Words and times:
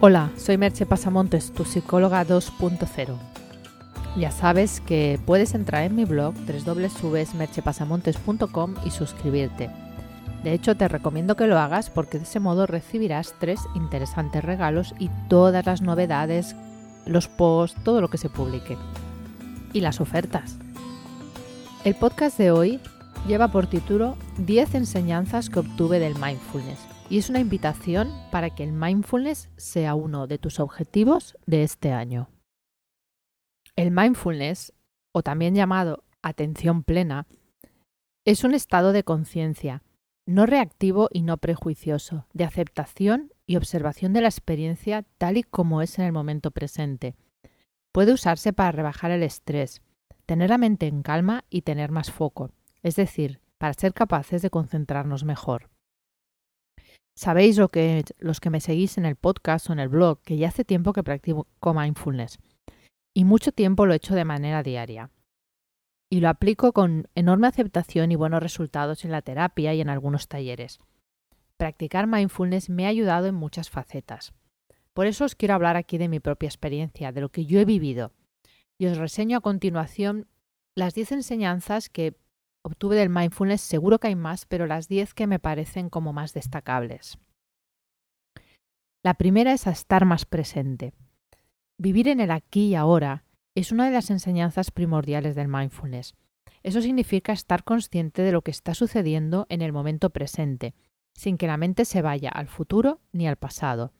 Hola, 0.00 0.30
soy 0.36 0.58
Merche 0.58 0.86
Pasamontes, 0.86 1.52
tu 1.52 1.64
psicóloga 1.64 2.24
2.0. 2.24 3.16
Ya 4.16 4.30
sabes 4.30 4.80
que 4.80 5.18
puedes 5.26 5.54
entrar 5.54 5.82
en 5.82 5.96
mi 5.96 6.04
blog 6.04 6.34
www.merchepasamontes.com 6.36 8.74
y 8.84 8.90
suscribirte. 8.90 9.70
De 10.44 10.52
hecho, 10.52 10.76
te 10.76 10.86
recomiendo 10.86 11.34
que 11.34 11.48
lo 11.48 11.58
hagas 11.58 11.90
porque 11.90 12.18
de 12.18 12.24
ese 12.26 12.38
modo 12.38 12.68
recibirás 12.68 13.34
tres 13.40 13.58
interesantes 13.74 14.44
regalos 14.44 14.94
y 15.00 15.10
todas 15.28 15.66
las 15.66 15.82
novedades, 15.82 16.54
los 17.04 17.26
posts, 17.26 17.82
todo 17.82 18.00
lo 18.00 18.06
que 18.06 18.18
se 18.18 18.28
publique. 18.28 18.78
Y 19.72 19.80
las 19.80 20.00
ofertas. 20.00 20.58
El 21.82 21.96
podcast 21.96 22.38
de 22.38 22.52
hoy 22.52 22.78
lleva 23.26 23.48
por 23.48 23.66
título 23.66 24.16
10 24.36 24.76
enseñanzas 24.76 25.50
que 25.50 25.58
obtuve 25.58 25.98
del 25.98 26.14
mindfulness 26.14 26.87
y 27.10 27.18
es 27.18 27.30
una 27.30 27.40
invitación 27.40 28.12
para 28.30 28.50
que 28.50 28.64
el 28.64 28.72
mindfulness 28.72 29.48
sea 29.56 29.94
uno 29.94 30.26
de 30.26 30.38
tus 30.38 30.60
objetivos 30.60 31.36
de 31.46 31.62
este 31.62 31.92
año. 31.92 32.28
El 33.76 33.90
mindfulness, 33.90 34.74
o 35.12 35.22
también 35.22 35.54
llamado 35.54 36.04
atención 36.22 36.82
plena, 36.82 37.26
es 38.26 38.44
un 38.44 38.54
estado 38.54 38.92
de 38.92 39.04
conciencia, 39.04 39.82
no 40.26 40.44
reactivo 40.44 41.08
y 41.10 41.22
no 41.22 41.38
prejuicioso, 41.38 42.26
de 42.34 42.44
aceptación 42.44 43.32
y 43.46 43.56
observación 43.56 44.12
de 44.12 44.20
la 44.20 44.28
experiencia 44.28 45.06
tal 45.16 45.38
y 45.38 45.42
como 45.42 45.80
es 45.80 45.98
en 45.98 46.04
el 46.04 46.12
momento 46.12 46.50
presente. 46.50 47.14
Puede 47.92 48.12
usarse 48.12 48.52
para 48.52 48.72
rebajar 48.72 49.10
el 49.10 49.22
estrés, 49.22 49.80
tener 50.26 50.50
la 50.50 50.58
mente 50.58 50.86
en 50.86 51.02
calma 51.02 51.44
y 51.48 51.62
tener 51.62 51.90
más 51.90 52.12
foco, 52.12 52.50
es 52.82 52.96
decir, 52.96 53.40
para 53.56 53.72
ser 53.72 53.94
capaces 53.94 54.42
de 54.42 54.50
concentrarnos 54.50 55.24
mejor. 55.24 55.70
Sabéis 57.18 57.58
lo 57.58 57.68
que 57.68 58.04
los 58.20 58.38
que 58.38 58.48
me 58.48 58.60
seguís 58.60 58.96
en 58.96 59.04
el 59.04 59.16
podcast 59.16 59.68
o 59.68 59.72
en 59.72 59.80
el 59.80 59.88
blog 59.88 60.22
que 60.22 60.36
ya 60.36 60.46
hace 60.46 60.64
tiempo 60.64 60.92
que 60.92 61.02
practico 61.02 61.74
mindfulness 61.74 62.38
y 63.12 63.24
mucho 63.24 63.50
tiempo 63.50 63.86
lo 63.86 63.92
he 63.92 63.96
hecho 63.96 64.14
de 64.14 64.24
manera 64.24 64.62
diaria. 64.62 65.10
Y 66.08 66.20
lo 66.20 66.28
aplico 66.28 66.72
con 66.72 67.08
enorme 67.16 67.48
aceptación 67.48 68.12
y 68.12 68.14
buenos 68.14 68.40
resultados 68.40 69.04
en 69.04 69.10
la 69.10 69.22
terapia 69.22 69.74
y 69.74 69.80
en 69.80 69.88
algunos 69.88 70.28
talleres. 70.28 70.78
Practicar 71.56 72.06
mindfulness 72.06 72.70
me 72.70 72.86
ha 72.86 72.90
ayudado 72.90 73.26
en 73.26 73.34
muchas 73.34 73.68
facetas. 73.68 74.32
Por 74.94 75.08
eso 75.08 75.24
os 75.24 75.34
quiero 75.34 75.54
hablar 75.54 75.76
aquí 75.76 75.98
de 75.98 76.06
mi 76.06 76.20
propia 76.20 76.46
experiencia, 76.46 77.10
de 77.10 77.20
lo 77.20 77.30
que 77.30 77.46
yo 77.46 77.58
he 77.58 77.64
vivido. 77.64 78.12
Y 78.78 78.86
os 78.86 78.96
reseño 78.96 79.38
a 79.38 79.40
continuación 79.40 80.28
las 80.76 80.94
10 80.94 81.10
enseñanzas 81.10 81.88
que 81.88 82.16
obtuve 82.68 82.96
del 82.96 83.08
mindfulness, 83.08 83.60
seguro 83.60 83.98
que 83.98 84.08
hay 84.08 84.14
más, 84.14 84.46
pero 84.46 84.66
las 84.66 84.88
10 84.88 85.14
que 85.14 85.26
me 85.26 85.38
parecen 85.38 85.90
como 85.90 86.12
más 86.12 86.32
destacables. 86.32 87.18
La 89.02 89.14
primera 89.14 89.52
es 89.52 89.66
a 89.66 89.70
estar 89.70 90.04
más 90.04 90.24
presente. 90.24 90.92
Vivir 91.78 92.08
en 92.08 92.20
el 92.20 92.30
aquí 92.30 92.68
y 92.68 92.74
ahora 92.74 93.24
es 93.54 93.72
una 93.72 93.86
de 93.86 93.92
las 93.92 94.10
enseñanzas 94.10 94.70
primordiales 94.70 95.34
del 95.34 95.48
mindfulness. 95.48 96.14
Eso 96.62 96.82
significa 96.82 97.32
estar 97.32 97.64
consciente 97.64 98.22
de 98.22 98.32
lo 98.32 98.42
que 98.42 98.50
está 98.50 98.74
sucediendo 98.74 99.46
en 99.48 99.62
el 99.62 99.72
momento 99.72 100.10
presente, 100.10 100.74
sin 101.14 101.38
que 101.38 101.46
la 101.46 101.56
mente 101.56 101.84
se 101.84 102.02
vaya 102.02 102.30
al 102.30 102.48
futuro 102.48 103.00
ni 103.12 103.26
al 103.26 103.36
pasado. 103.36 103.92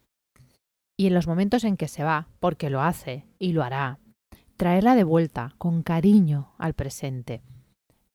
Y 0.97 1.07
en 1.07 1.15
los 1.15 1.27
momentos 1.27 1.65
en 1.65 1.77
que 1.77 1.89
se 1.89 2.05
va, 2.05 2.29
porque 2.41 2.71
lo 2.71 2.83
hace 2.83 3.25
y 3.39 3.53
lo 3.53 3.63
hará, 3.63 4.01
traerla 4.57 4.97
de 4.97 5.05
vuelta 5.05 5.55
con 5.59 5.83
cariño 5.83 6.53
al 6.59 6.75
presente 6.75 7.43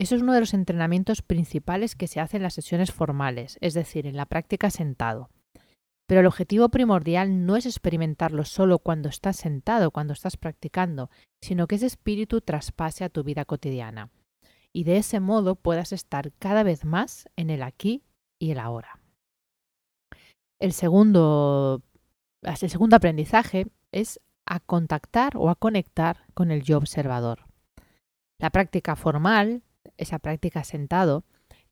eso 0.04 0.16
es 0.16 0.22
uno 0.22 0.34
de 0.34 0.40
los 0.40 0.54
entrenamientos 0.54 1.22
principales 1.22 1.96
que 1.96 2.08
se 2.08 2.20
hace 2.20 2.38
en 2.38 2.44
las 2.44 2.54
sesiones 2.54 2.92
formales, 2.92 3.58
es 3.62 3.74
decir, 3.74 4.08
en 4.08 4.16
la 4.16 4.26
práctica 4.26 4.70
sentado. 4.70 5.30
Pero 6.08 6.22
el 6.22 6.28
objetivo 6.28 6.70
primordial 6.70 7.46
no 7.46 7.56
es 7.56 7.66
experimentarlo 7.66 8.44
solo 8.44 8.80
cuando 8.80 9.10
estás 9.10 9.38
sentado, 9.38 9.92
cuando 9.92 10.14
estás 10.14 10.38
practicando, 10.38 11.10
sino 11.42 11.68
que 11.68 11.76
ese 11.76 11.86
espíritu 11.86 12.42
traspase 12.42 13.04
a 13.04 13.10
tu 13.10 13.24
vida 13.24 13.46
cotidiana. 13.46 14.10
Y 14.74 14.84
de 14.84 14.98
ese 14.98 15.20
modo 15.20 15.56
puedas 15.56 15.92
estar 15.92 16.32
cada 16.34 16.64
vez 16.64 16.84
más 16.84 17.30
en 17.36 17.50
el 17.50 17.64
aquí 17.64 18.04
y 18.40 18.52
el 18.52 18.60
ahora. 18.60 19.00
El 20.60 20.74
segundo, 20.74 21.82
el 22.42 22.70
segundo 22.70 22.96
aprendizaje 22.96 23.68
es 23.92 24.20
a 24.46 24.60
contactar 24.60 25.38
o 25.38 25.50
a 25.50 25.56
conectar 25.56 26.26
con 26.34 26.52
el 26.52 26.64
yo 26.64 26.78
observador. 26.78 27.46
La 28.40 28.50
práctica 28.50 28.96
formal 28.96 29.64
esa 29.98 30.20
práctica 30.20 30.64
sentado, 30.64 31.24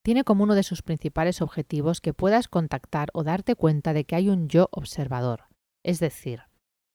tiene 0.02 0.24
como 0.24 0.44
uno 0.44 0.56
de 0.56 0.64
sus 0.64 0.82
principales 0.82 1.42
objetivos 1.42 2.02
que 2.02 2.14
puedas 2.14 2.48
contactar 2.48 3.10
o 3.14 3.24
darte 3.24 3.56
cuenta 3.56 3.94
de 3.94 4.06
que 4.06 4.16
hay 4.16 4.30
un 4.30 4.48
yo 4.48 4.68
observador, 4.72 5.46
es 5.84 6.00
decir, 6.00 6.44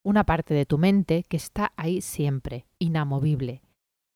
una 0.04 0.24
parte 0.24 0.54
de 0.54 0.66
tu 0.66 0.78
mente 0.78 1.24
que 1.24 1.36
está 1.36 1.72
ahí 1.76 2.00
siempre, 2.00 2.66
inamovible, 2.78 3.62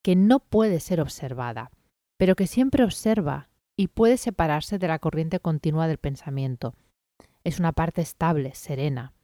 que 0.02 0.16
no 0.16 0.40
puede 0.40 0.80
ser 0.80 1.00
observada, 1.00 1.70
pero 2.16 2.36
que 2.36 2.46
siempre 2.46 2.84
observa 2.84 3.48
y 3.76 3.88
puede 3.88 4.16
separarse 4.16 4.78
de 4.78 4.88
la 4.88 4.98
corriente 4.98 5.40
continua 5.40 5.88
del 5.88 5.98
pensamiento. 5.98 6.74
Es 7.44 7.58
una 7.58 7.72
parte 7.72 8.02
estable, 8.02 8.54
serena. 8.54 9.14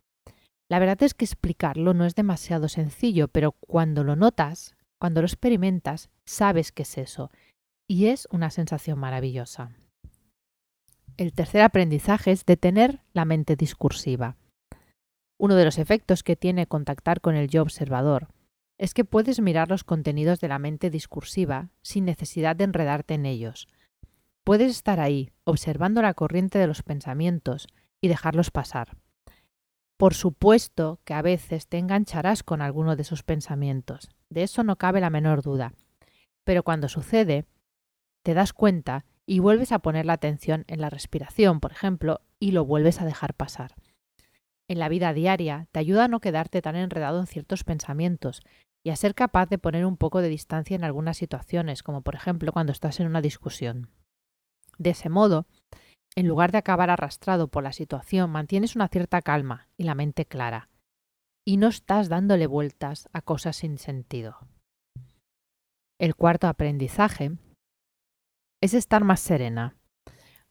La 0.68 0.78
verdad 0.78 1.02
es 1.02 1.14
que 1.14 1.24
explicarlo 1.24 1.94
no 1.94 2.04
es 2.04 2.14
demasiado 2.14 2.68
sencillo, 2.68 3.28
pero 3.28 3.52
cuando 3.52 4.02
lo 4.02 4.16
notas, 4.16 4.74
cuando 4.98 5.20
lo 5.20 5.26
experimentas, 5.26 6.10
sabes 6.24 6.72
que 6.72 6.82
es 6.82 6.98
eso, 6.98 7.30
y 7.88 8.06
es 8.06 8.28
una 8.30 8.50
sensación 8.50 8.98
maravillosa. 8.98 9.70
El 11.16 11.32
tercer 11.32 11.62
aprendizaje 11.62 12.32
es 12.32 12.44
detener 12.44 13.00
la 13.12 13.24
mente 13.24 13.56
discursiva. 13.56 14.36
Uno 15.38 15.54
de 15.54 15.64
los 15.64 15.78
efectos 15.78 16.22
que 16.22 16.36
tiene 16.36 16.66
contactar 16.66 17.20
con 17.20 17.36
el 17.36 17.48
yo 17.48 17.62
observador 17.62 18.28
es 18.78 18.92
que 18.92 19.04
puedes 19.04 19.40
mirar 19.40 19.70
los 19.70 19.84
contenidos 19.84 20.40
de 20.40 20.48
la 20.48 20.58
mente 20.58 20.90
discursiva 20.90 21.70
sin 21.82 22.04
necesidad 22.04 22.56
de 22.56 22.64
enredarte 22.64 23.14
en 23.14 23.24
ellos. 23.24 23.68
Puedes 24.44 24.70
estar 24.70 25.00
ahí, 25.00 25.32
observando 25.44 26.02
la 26.02 26.14
corriente 26.14 26.58
de 26.58 26.66
los 26.66 26.82
pensamientos 26.82 27.66
y 28.00 28.08
dejarlos 28.08 28.50
pasar. 28.50 28.96
Por 29.96 30.12
supuesto 30.12 31.00
que 31.04 31.14
a 31.14 31.22
veces 31.22 31.68
te 31.68 31.78
engancharás 31.78 32.42
con 32.42 32.60
alguno 32.60 32.96
de 32.96 33.02
esos 33.02 33.22
pensamientos, 33.22 34.10
de 34.28 34.42
eso 34.42 34.62
no 34.62 34.76
cabe 34.76 35.00
la 35.00 35.08
menor 35.08 35.42
duda. 35.42 35.72
Pero 36.44 36.62
cuando 36.62 36.88
sucede, 36.88 37.46
te 38.26 38.34
das 38.34 38.52
cuenta 38.52 39.04
y 39.24 39.38
vuelves 39.38 39.70
a 39.70 39.78
poner 39.78 40.04
la 40.04 40.14
atención 40.14 40.64
en 40.66 40.80
la 40.80 40.90
respiración, 40.90 41.60
por 41.60 41.70
ejemplo, 41.70 42.22
y 42.40 42.50
lo 42.50 42.64
vuelves 42.64 43.00
a 43.00 43.04
dejar 43.04 43.34
pasar. 43.34 43.76
En 44.68 44.80
la 44.80 44.88
vida 44.88 45.12
diaria 45.12 45.68
te 45.70 45.78
ayuda 45.78 46.06
a 46.06 46.08
no 46.08 46.18
quedarte 46.18 46.60
tan 46.60 46.74
enredado 46.74 47.20
en 47.20 47.28
ciertos 47.28 47.62
pensamientos 47.62 48.42
y 48.84 48.90
a 48.90 48.96
ser 48.96 49.14
capaz 49.14 49.48
de 49.48 49.58
poner 49.58 49.86
un 49.86 49.96
poco 49.96 50.22
de 50.22 50.28
distancia 50.28 50.74
en 50.74 50.82
algunas 50.82 51.18
situaciones, 51.18 51.84
como 51.84 52.02
por 52.02 52.16
ejemplo 52.16 52.50
cuando 52.50 52.72
estás 52.72 52.98
en 52.98 53.06
una 53.06 53.22
discusión. 53.22 53.90
De 54.76 54.90
ese 54.90 55.08
modo, 55.08 55.46
en 56.16 56.26
lugar 56.26 56.50
de 56.50 56.58
acabar 56.58 56.90
arrastrado 56.90 57.46
por 57.46 57.62
la 57.62 57.72
situación, 57.72 58.28
mantienes 58.30 58.74
una 58.74 58.88
cierta 58.88 59.22
calma 59.22 59.68
y 59.76 59.84
la 59.84 59.94
mente 59.94 60.24
clara, 60.24 60.68
y 61.46 61.58
no 61.58 61.68
estás 61.68 62.08
dándole 62.08 62.48
vueltas 62.48 63.08
a 63.12 63.22
cosas 63.22 63.54
sin 63.54 63.78
sentido. 63.78 64.48
El 66.00 66.16
cuarto 66.16 66.48
aprendizaje 66.48 67.30
es 68.66 68.74
estar 68.74 69.04
más 69.04 69.20
serena. 69.20 69.76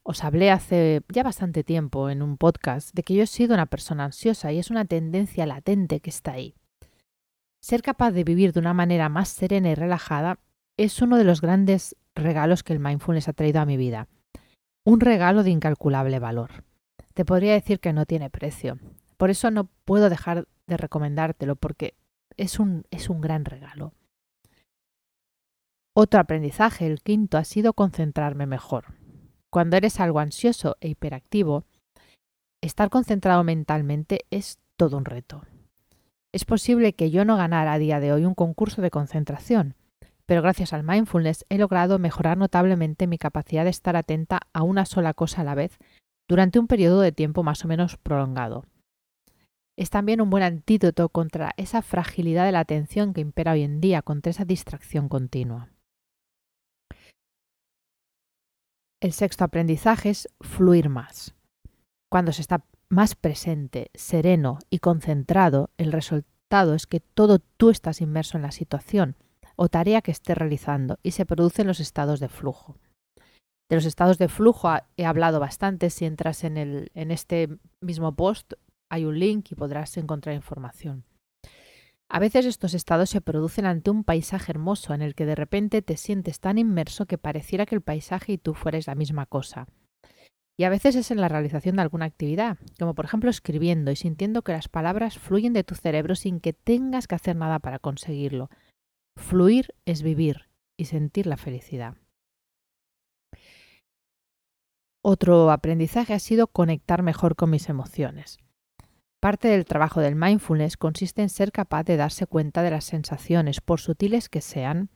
Os 0.03 0.23
hablé 0.23 0.51
hace 0.51 1.01
ya 1.09 1.23
bastante 1.23 1.63
tiempo 1.63 2.09
en 2.09 2.21
un 2.21 2.37
podcast 2.37 2.93
de 2.93 3.03
que 3.03 3.13
yo 3.13 3.23
he 3.23 3.27
sido 3.27 3.53
una 3.53 3.65
persona 3.65 4.05
ansiosa 4.05 4.51
y 4.51 4.59
es 4.59 4.69
una 4.69 4.85
tendencia 4.85 5.45
latente 5.45 5.99
que 5.99 6.09
está 6.09 6.33
ahí. 6.33 6.55
Ser 7.59 7.81
capaz 7.81 8.11
de 8.11 8.23
vivir 8.23 8.53
de 8.53 8.59
una 8.59 8.73
manera 8.73 9.09
más 9.09 9.29
serena 9.29 9.69
y 9.69 9.75
relajada 9.75 10.39
es 10.77 11.01
uno 11.01 11.17
de 11.17 11.23
los 11.23 11.41
grandes 11.41 11.95
regalos 12.13 12.63
que 12.63 12.73
el 12.73 12.79
mindfulness 12.79 13.27
ha 13.27 13.33
traído 13.33 13.59
a 13.59 13.65
mi 13.65 13.75
vida. 13.75 14.07
Un 14.85 14.99
regalo 14.99 15.43
de 15.43 15.49
incalculable 15.49 16.19
valor. 16.19 16.63
Te 17.13 17.25
podría 17.25 17.53
decir 17.53 17.79
que 17.79 17.91
no 17.91 18.05
tiene 18.05 18.29
precio. 18.29 18.77
Por 19.17 19.29
eso 19.29 19.51
no 19.51 19.69
puedo 19.83 20.09
dejar 20.09 20.47
de 20.67 20.77
recomendártelo 20.77 21.55
porque 21.55 21.95
es 22.37 22.59
un, 22.59 22.85
es 22.91 23.09
un 23.09 23.19
gran 23.19 23.45
regalo. 23.45 23.93
Otro 25.97 26.19
aprendizaje, 26.19 26.87
el 26.87 26.99
quinto, 26.99 27.37
ha 27.37 27.45
sido 27.45 27.71
concentrarme 27.71 28.45
mejor. 28.45 28.95
Cuando 29.49 29.77
eres 29.77 30.01
algo 30.01 30.19
ansioso 30.19 30.75
e 30.81 30.89
hiperactivo, 30.89 31.63
estar 32.61 32.89
concentrado 32.89 33.45
mentalmente 33.45 34.25
es 34.29 34.59
todo 34.75 34.97
un 34.97 35.05
reto. 35.05 35.43
Es 36.33 36.43
posible 36.43 36.91
que 36.91 37.11
yo 37.11 37.23
no 37.23 37.37
ganara 37.37 37.71
a 37.71 37.79
día 37.79 38.01
de 38.01 38.11
hoy 38.11 38.25
un 38.25 38.35
concurso 38.35 38.81
de 38.81 38.91
concentración, 38.91 39.75
pero 40.25 40.41
gracias 40.41 40.73
al 40.73 40.83
mindfulness 40.83 41.45
he 41.47 41.57
logrado 41.57 41.97
mejorar 41.97 42.37
notablemente 42.37 43.07
mi 43.07 43.17
capacidad 43.17 43.63
de 43.63 43.69
estar 43.69 43.95
atenta 43.95 44.41
a 44.51 44.63
una 44.63 44.85
sola 44.85 45.13
cosa 45.13 45.41
a 45.41 45.45
la 45.45 45.55
vez 45.55 45.77
durante 46.27 46.59
un 46.59 46.67
periodo 46.67 46.99
de 46.99 47.13
tiempo 47.13 47.41
más 47.41 47.63
o 47.63 47.69
menos 47.69 47.95
prolongado. 47.95 48.65
Es 49.77 49.91
también 49.91 50.19
un 50.19 50.29
buen 50.29 50.43
antídoto 50.43 51.07
contra 51.07 51.53
esa 51.55 51.81
fragilidad 51.81 52.45
de 52.45 52.51
la 52.51 52.59
atención 52.59 53.13
que 53.13 53.21
impera 53.21 53.53
hoy 53.53 53.63
en 53.63 53.79
día, 53.79 54.01
contra 54.01 54.31
esa 54.31 54.43
distracción 54.43 55.07
continua. 55.07 55.69
El 59.05 59.13
sexto 59.13 59.43
aprendizaje 59.43 60.09
es 60.09 60.27
fluir 60.41 60.89
más. 60.89 61.35
Cuando 62.11 62.31
se 62.31 62.41
está 62.41 62.65
más 62.89 63.13
presente, 63.13 63.91
sereno 63.93 64.57
y 64.71 64.79
concentrado, 64.79 65.69
el 65.77 65.91
resultado 65.91 66.73
es 66.73 66.87
que 66.87 67.01
todo 67.01 67.37
tú 67.37 67.69
estás 67.69 68.01
inmerso 68.01 68.35
en 68.35 68.41
la 68.41 68.51
situación 68.51 69.15
o 69.57 69.69
tarea 69.69 70.01
que 70.01 70.09
estés 70.09 70.35
realizando 70.35 70.97
y 71.03 71.11
se 71.11 71.27
producen 71.27 71.67
los 71.67 71.79
estados 71.79 72.19
de 72.19 72.29
flujo. 72.29 72.77
De 73.69 73.75
los 73.75 73.85
estados 73.85 74.17
de 74.17 74.27
flujo 74.27 74.69
he 74.97 75.05
hablado 75.05 75.39
bastante. 75.39 75.91
Si 75.91 76.05
entras 76.05 76.43
en, 76.43 76.57
el, 76.57 76.89
en 76.95 77.11
este 77.11 77.59
mismo 77.81 78.15
post, 78.15 78.53
hay 78.89 79.05
un 79.05 79.19
link 79.19 79.51
y 79.51 79.55
podrás 79.55 79.95
encontrar 79.97 80.33
información. 80.33 81.03
A 82.09 82.19
veces 82.19 82.45
estos 82.45 82.73
estados 82.73 83.09
se 83.09 83.21
producen 83.21 83.65
ante 83.65 83.89
un 83.89 84.03
paisaje 84.03 84.51
hermoso 84.51 84.93
en 84.93 85.01
el 85.01 85.15
que 85.15 85.25
de 85.25 85.35
repente 85.35 85.81
te 85.81 85.97
sientes 85.97 86.39
tan 86.39 86.57
inmerso 86.57 87.07
que 87.07 87.17
pareciera 87.17 87.65
que 87.65 87.75
el 87.75 87.81
paisaje 87.81 88.33
y 88.33 88.37
tú 88.37 88.53
fuerais 88.53 88.87
la 88.87 88.95
misma 88.95 89.25
cosa. 89.25 89.67
Y 90.57 90.63
a 90.63 90.69
veces 90.69 90.95
es 90.95 91.11
en 91.11 91.19
la 91.19 91.27
realización 91.27 91.75
de 91.75 91.81
alguna 91.81 92.05
actividad, 92.05 92.57
como 92.79 92.95
por 92.95 93.05
ejemplo 93.05 93.29
escribiendo 93.29 93.91
y 93.91 93.95
sintiendo 93.95 94.43
que 94.43 94.53
las 94.53 94.69
palabras 94.69 95.17
fluyen 95.17 95.51
de 95.51 95.65
tu 95.65 95.75
cerebro 95.75 96.15
sin 96.15 96.39
que 96.39 96.53
tengas 96.53 97.07
que 97.07 97.15
hacer 97.15 97.35
nada 97.35 97.59
para 97.59 97.79
conseguirlo. 97.79 98.49
Fluir 99.17 99.75
es 99.85 100.01
vivir 100.01 100.47
y 100.77 100.85
sentir 100.85 101.27
la 101.27 101.37
felicidad. 101.37 101.95
Otro 105.03 105.51
aprendizaje 105.51 106.13
ha 106.13 106.19
sido 106.19 106.47
conectar 106.47 107.03
mejor 107.03 107.35
con 107.35 107.49
mis 107.49 107.69
emociones. 107.69 108.39
Parte 109.25 109.47
del 109.47 109.65
trabajo 109.65 110.01
del 110.01 110.13
mindfulness 110.13 110.77
consiste 110.77 111.23
en 111.23 111.29
ser 111.29 111.51
capaz 111.51 111.83
de 111.83 111.97
darse 111.97 112.27
cuenta 112.27 112.61
de 112.61 112.69
las 112.69 112.83
sensaciones, 112.83 113.59
por 113.59 113.79
sutiles 113.79 114.29
que 114.29 114.39
sean, 114.39 114.91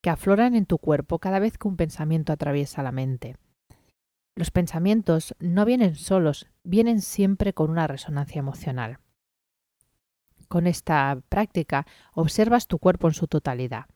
que 0.00 0.10
afloran 0.10 0.54
en 0.54 0.64
tu 0.64 0.78
cuerpo 0.78 1.18
cada 1.18 1.40
vez 1.40 1.58
que 1.58 1.66
un 1.66 1.76
pensamiento 1.76 2.32
atraviesa 2.32 2.84
la 2.84 2.92
mente. 2.92 3.34
Los 4.36 4.52
pensamientos 4.52 5.34
no 5.40 5.64
vienen 5.64 5.96
solos, 5.96 6.46
vienen 6.62 7.02
siempre 7.02 7.52
con 7.52 7.68
una 7.68 7.88
resonancia 7.88 8.38
emocional. 8.38 9.00
Con 10.46 10.68
esta 10.68 11.20
práctica 11.28 11.84
observas 12.12 12.68
tu 12.68 12.78
cuerpo 12.78 13.08
en 13.08 13.14
su 13.14 13.26
totalidad 13.26 13.86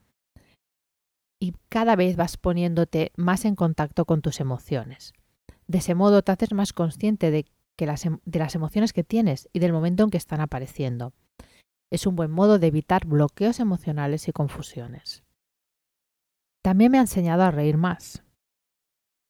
y 1.38 1.54
cada 1.68 1.94
vez 1.94 2.16
vas 2.16 2.36
poniéndote 2.36 3.12
más 3.14 3.44
en 3.44 3.54
contacto 3.54 4.06
con 4.06 4.22
tus 4.22 4.40
emociones. 4.40 5.12
De 5.68 5.78
ese 5.78 5.94
modo 5.94 6.22
te 6.22 6.32
haces 6.32 6.52
más 6.52 6.72
consciente 6.72 7.30
de, 7.30 7.46
em, 7.86 8.18
de 8.24 8.38
las 8.38 8.54
emociones 8.54 8.92
que 8.92 9.04
tienes 9.04 9.48
y 9.52 9.58
del 9.58 9.72
momento 9.72 10.04
en 10.04 10.10
que 10.10 10.18
están 10.18 10.40
apareciendo. 10.40 11.12
Es 11.90 12.06
un 12.06 12.16
buen 12.16 12.30
modo 12.30 12.58
de 12.58 12.66
evitar 12.68 13.06
bloqueos 13.06 13.60
emocionales 13.60 14.28
y 14.28 14.32
confusiones. 14.32 15.24
También 16.62 16.92
me 16.92 16.98
ha 16.98 17.02
enseñado 17.02 17.42
a 17.42 17.50
reír 17.50 17.76
más. 17.76 18.22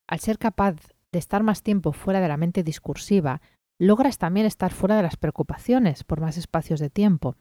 Al 0.06 0.20
ser 0.20 0.38
capaz 0.38 0.76
de 1.10 1.18
estar 1.18 1.42
más 1.42 1.62
tiempo 1.62 1.92
fuera 1.92 2.20
de 2.20 2.28
la 2.28 2.36
mente 2.36 2.62
discursiva, 2.62 3.40
logras 3.78 4.18
también 4.18 4.46
estar 4.46 4.72
fuera 4.72 4.96
de 4.96 5.02
las 5.02 5.16
preocupaciones 5.16 6.04
por 6.04 6.20
más 6.20 6.36
espacios 6.36 6.78
de 6.80 6.90
tiempo. 6.90 7.36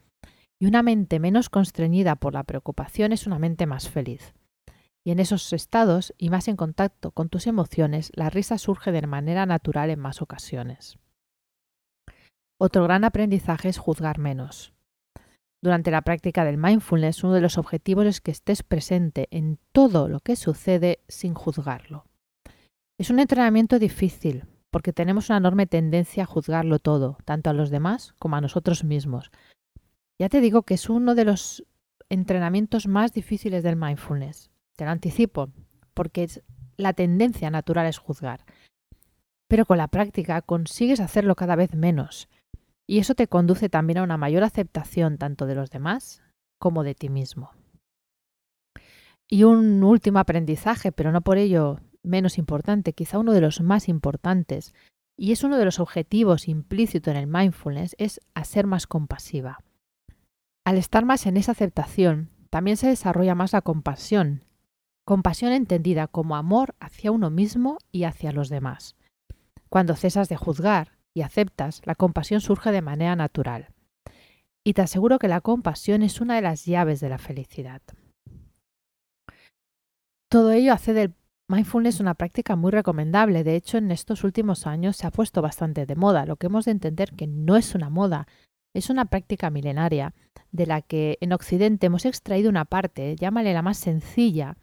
Y 0.59 0.65
una 0.65 0.83
mente 0.83 1.19
menos 1.19 1.49
constreñida 1.49 2.15
por 2.15 2.33
la 2.33 2.43
preocupación 2.43 3.11
es 3.11 3.27
una 3.27 3.39
mente 3.39 3.65
más 3.65 3.89
feliz. 3.89 4.33
Y 5.05 5.11
en 5.11 5.19
esos 5.19 5.51
estados 5.53 6.13
y 6.17 6.29
más 6.29 6.47
en 6.47 6.55
contacto 6.55 7.11
con 7.11 7.29
tus 7.29 7.47
emociones, 7.47 8.11
la 8.13 8.29
risa 8.29 8.57
surge 8.57 8.91
de 8.91 9.05
manera 9.07 9.45
natural 9.45 9.89
en 9.89 9.99
más 9.99 10.21
ocasiones. 10.21 10.99
Otro 12.59 12.83
gran 12.83 13.03
aprendizaje 13.03 13.69
es 13.69 13.79
juzgar 13.79 14.19
menos. 14.19 14.73
Durante 15.63 15.89
la 15.89 16.03
práctica 16.03 16.45
del 16.45 16.57
mindfulness, 16.57 17.23
uno 17.23 17.33
de 17.33 17.41
los 17.41 17.57
objetivos 17.57 18.05
es 18.05 18.21
que 18.21 18.31
estés 18.31 18.61
presente 18.61 19.27
en 19.31 19.57
todo 19.71 20.07
lo 20.07 20.19
que 20.19 20.35
sucede 20.35 20.99
sin 21.07 21.33
juzgarlo. 21.33 22.05
Es 22.99 23.09
un 23.09 23.19
entrenamiento 23.19 23.79
difícil 23.79 24.45
porque 24.69 24.93
tenemos 24.93 25.29
una 25.29 25.37
enorme 25.37 25.65
tendencia 25.65 26.23
a 26.23 26.27
juzgarlo 26.27 26.77
todo, 26.77 27.17
tanto 27.25 27.49
a 27.49 27.53
los 27.53 27.71
demás 27.71 28.13
como 28.19 28.35
a 28.35 28.41
nosotros 28.41 28.83
mismos. 28.83 29.31
Ya 30.19 30.29
te 30.29 30.39
digo 30.39 30.61
que 30.61 30.75
es 30.75 30.87
uno 30.87 31.15
de 31.15 31.25
los 31.25 31.65
entrenamientos 32.09 32.87
más 32.87 33.11
difíciles 33.11 33.63
del 33.63 33.75
mindfulness. 33.75 34.50
Te 34.81 34.85
lo 34.85 34.89
anticipo, 34.89 35.51
porque 35.93 36.27
la 36.75 36.93
tendencia 36.93 37.51
natural 37.51 37.85
es 37.85 37.99
juzgar. 37.99 38.45
Pero 39.47 39.67
con 39.67 39.77
la 39.77 39.89
práctica 39.89 40.41
consigues 40.41 40.99
hacerlo 40.99 41.35
cada 41.35 41.55
vez 41.55 41.75
menos. 41.75 42.29
Y 42.87 42.97
eso 42.97 43.13
te 43.13 43.27
conduce 43.27 43.69
también 43.69 43.99
a 43.99 44.03
una 44.03 44.17
mayor 44.17 44.43
aceptación 44.43 45.19
tanto 45.19 45.45
de 45.45 45.53
los 45.53 45.69
demás 45.69 46.23
como 46.57 46.83
de 46.83 46.95
ti 46.95 47.09
mismo. 47.09 47.51
Y 49.29 49.43
un 49.43 49.83
último 49.83 50.17
aprendizaje, 50.17 50.91
pero 50.91 51.11
no 51.11 51.21
por 51.21 51.37
ello 51.37 51.79
menos 52.01 52.39
importante, 52.39 52.93
quizá 52.93 53.19
uno 53.19 53.33
de 53.33 53.41
los 53.41 53.61
más 53.61 53.87
importantes, 53.87 54.73
y 55.15 55.31
es 55.31 55.43
uno 55.43 55.59
de 55.59 55.65
los 55.65 55.79
objetivos 55.79 56.47
implícitos 56.47 57.11
en 57.11 57.17
el 57.19 57.27
mindfulness, 57.27 57.95
es 57.99 58.19
a 58.33 58.43
ser 58.45 58.65
más 58.65 58.87
compasiva. 58.87 59.59
Al 60.65 60.79
estar 60.79 61.05
más 61.05 61.27
en 61.27 61.37
esa 61.37 61.51
aceptación, 61.51 62.31
también 62.49 62.77
se 62.77 62.87
desarrolla 62.87 63.35
más 63.35 63.53
la 63.53 63.61
compasión, 63.61 64.43
Compasión 65.11 65.51
entendida 65.51 66.07
como 66.07 66.37
amor 66.37 66.73
hacia 66.79 67.11
uno 67.11 67.29
mismo 67.29 67.79
y 67.91 68.05
hacia 68.05 68.31
los 68.31 68.47
demás. 68.47 68.95
Cuando 69.67 69.97
cesas 69.97 70.29
de 70.29 70.37
juzgar 70.37 70.93
y 71.13 71.23
aceptas, 71.23 71.81
la 71.83 71.95
compasión 71.95 72.39
surge 72.39 72.71
de 72.71 72.81
manera 72.81 73.17
natural. 73.17 73.73
Y 74.63 74.71
te 74.71 74.83
aseguro 74.83 75.19
que 75.19 75.27
la 75.27 75.41
compasión 75.41 76.01
es 76.01 76.21
una 76.21 76.35
de 76.35 76.43
las 76.43 76.63
llaves 76.63 77.01
de 77.01 77.09
la 77.09 77.17
felicidad. 77.17 77.81
Todo 80.29 80.51
ello 80.51 80.71
hace 80.71 80.93
del 80.93 81.13
mindfulness 81.49 81.99
una 81.99 82.13
práctica 82.13 82.55
muy 82.55 82.71
recomendable. 82.71 83.43
De 83.43 83.57
hecho, 83.57 83.79
en 83.79 83.91
estos 83.91 84.23
últimos 84.23 84.65
años 84.65 84.95
se 84.95 85.07
ha 85.07 85.11
puesto 85.11 85.41
bastante 85.41 85.85
de 85.85 85.95
moda. 85.97 86.25
Lo 86.25 86.37
que 86.37 86.47
hemos 86.47 86.63
de 86.63 86.71
entender 86.71 87.11
que 87.17 87.27
no 87.27 87.57
es 87.57 87.75
una 87.75 87.89
moda, 87.89 88.27
es 88.73 88.89
una 88.89 89.03
práctica 89.03 89.49
milenaria 89.49 90.13
de 90.53 90.67
la 90.67 90.81
que 90.81 91.17
en 91.19 91.33
Occidente 91.33 91.87
hemos 91.87 92.05
extraído 92.05 92.49
una 92.49 92.63
parte, 92.63 93.17
llámale 93.17 93.53
la 93.53 93.61
más 93.61 93.77
sencilla, 93.77 94.55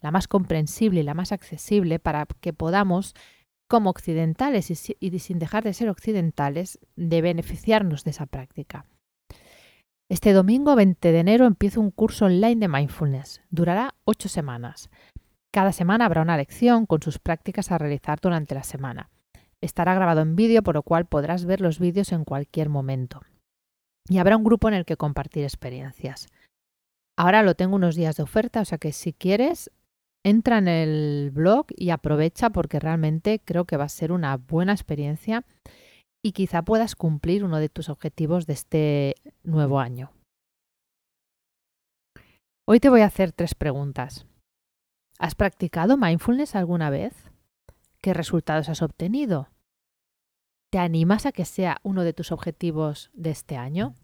la 0.00 0.10
más 0.10 0.28
comprensible 0.28 1.00
y 1.00 1.02
la 1.02 1.14
más 1.14 1.32
accesible 1.32 1.98
para 1.98 2.26
que 2.40 2.52
podamos, 2.52 3.14
como 3.68 3.90
occidentales 3.90 4.70
y, 4.70 5.18
sin 5.18 5.38
dejar 5.38 5.64
de 5.64 5.74
ser 5.74 5.88
occidentales, 5.88 6.78
de 6.96 7.22
beneficiarnos 7.22 8.04
de 8.04 8.10
esa 8.10 8.26
práctica. 8.26 8.86
Este 10.08 10.32
domingo 10.32 10.76
20 10.76 11.10
de 11.10 11.18
enero 11.18 11.46
empieza 11.46 11.80
un 11.80 11.90
curso 11.90 12.26
online 12.26 12.56
de 12.56 12.68
mindfulness. 12.68 13.42
Durará 13.50 13.94
ocho 14.04 14.28
semanas. 14.28 14.88
Cada 15.52 15.72
semana 15.72 16.04
habrá 16.04 16.22
una 16.22 16.36
lección 16.36 16.86
con 16.86 17.02
sus 17.02 17.18
prácticas 17.18 17.72
a 17.72 17.78
realizar 17.78 18.20
durante 18.20 18.54
la 18.54 18.62
semana. 18.62 19.10
Estará 19.60 19.94
grabado 19.94 20.20
en 20.20 20.36
vídeo, 20.36 20.62
por 20.62 20.74
lo 20.76 20.82
cual 20.82 21.06
podrás 21.06 21.44
ver 21.44 21.60
los 21.60 21.80
vídeos 21.80 22.12
en 22.12 22.24
cualquier 22.24 22.68
momento. 22.68 23.20
Y 24.08 24.18
habrá 24.18 24.36
un 24.36 24.44
grupo 24.44 24.68
en 24.68 24.74
el 24.74 24.84
que 24.84 24.96
compartir 24.96 25.42
experiencias. 25.42 26.28
Ahora 27.18 27.42
lo 27.42 27.54
tengo 27.54 27.76
unos 27.76 27.96
días 27.96 28.16
de 28.16 28.22
oferta, 28.22 28.60
o 28.60 28.64
sea 28.64 28.78
que 28.78 28.92
si 28.92 29.12
quieres, 29.12 29.70
entra 30.26 30.58
en 30.58 30.66
el 30.66 31.30
blog 31.32 31.66
y 31.76 31.90
aprovecha 31.90 32.50
porque 32.50 32.80
realmente 32.80 33.38
creo 33.38 33.64
que 33.64 33.76
va 33.76 33.84
a 33.84 33.88
ser 33.88 34.10
una 34.10 34.36
buena 34.36 34.72
experiencia 34.72 35.44
y 36.20 36.32
quizá 36.32 36.62
puedas 36.62 36.96
cumplir 36.96 37.44
uno 37.44 37.58
de 37.58 37.68
tus 37.68 37.88
objetivos 37.88 38.44
de 38.46 38.52
este 38.54 39.14
nuevo 39.44 39.78
año. 39.78 40.10
Hoy 42.66 42.80
te 42.80 42.88
voy 42.88 43.02
a 43.02 43.06
hacer 43.06 43.30
tres 43.30 43.54
preguntas. 43.54 44.26
¿Has 45.20 45.36
practicado 45.36 45.96
mindfulness 45.96 46.56
alguna 46.56 46.90
vez? 46.90 47.14
¿Qué 48.02 48.12
resultados 48.12 48.68
has 48.68 48.82
obtenido? 48.82 49.48
¿Te 50.72 50.80
animas 50.80 51.26
a 51.26 51.30
que 51.30 51.44
sea 51.44 51.78
uno 51.84 52.02
de 52.02 52.12
tus 52.12 52.32
objetivos 52.32 53.12
de 53.14 53.30
este 53.30 53.56
año? 53.56 53.94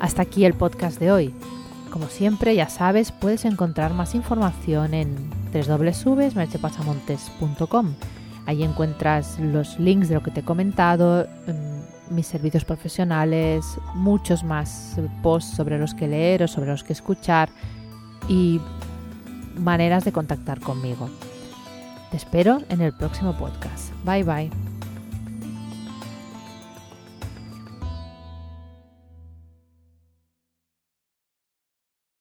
Hasta 0.00 0.22
aquí 0.22 0.44
el 0.44 0.54
podcast 0.54 0.98
de 0.98 1.12
hoy. 1.12 1.61
Como 1.92 2.08
siempre, 2.08 2.54
ya 2.54 2.70
sabes, 2.70 3.12
puedes 3.12 3.44
encontrar 3.44 3.92
más 3.92 4.14
información 4.14 4.94
en 4.94 5.14
www.merchepasamontes.com. 5.52 7.94
Ahí 8.46 8.62
encuentras 8.62 9.38
los 9.38 9.78
links 9.78 10.08
de 10.08 10.14
lo 10.14 10.22
que 10.22 10.30
te 10.30 10.40
he 10.40 10.42
comentado, 10.42 11.26
em, 11.46 11.82
mis 12.08 12.26
servicios 12.26 12.64
profesionales, 12.64 13.78
muchos 13.94 14.42
más 14.42 14.96
posts 15.22 15.54
sobre 15.54 15.78
los 15.78 15.92
que 15.92 16.08
leer 16.08 16.44
o 16.44 16.48
sobre 16.48 16.70
los 16.70 16.82
que 16.82 16.94
escuchar 16.94 17.50
y 18.26 18.58
maneras 19.58 20.06
de 20.06 20.12
contactar 20.12 20.60
conmigo. 20.60 21.10
Te 22.10 22.16
espero 22.16 22.62
en 22.70 22.80
el 22.80 22.94
próximo 22.94 23.34
podcast. 23.34 23.92
Bye 24.04 24.24
bye. 24.24 24.71